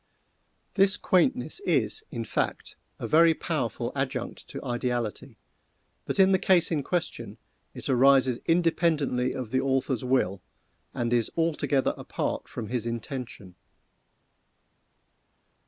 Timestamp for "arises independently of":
7.87-9.51